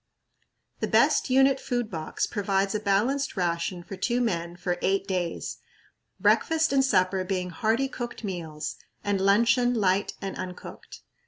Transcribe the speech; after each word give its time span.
The 0.79 0.87
best 0.87 1.29
unit 1.29 1.59
food 1.59 1.91
box 1.91 2.25
provides 2.25 2.73
a 2.73 2.79
balanced 2.79 3.37
ration 3.37 3.83
for 3.83 3.95
two 3.95 4.19
men 4.19 4.55
for 4.55 4.79
eight 4.81 5.05
days, 5.05 5.57
breakfast 6.19 6.73
and 6.73 6.83
supper 6.83 7.23
being 7.23 7.51
hearty, 7.51 7.87
cooked 7.87 8.23
meals, 8.23 8.77
and 9.03 9.21
luncheon 9.21 9.75
light 9.75 10.13
and 10.19 10.35
uncooked. 10.39 11.01